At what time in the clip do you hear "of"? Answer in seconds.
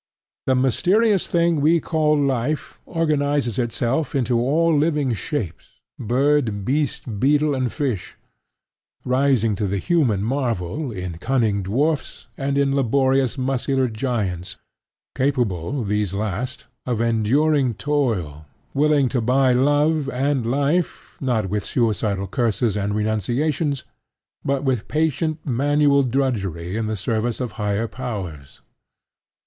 16.87-16.99, 27.39-27.51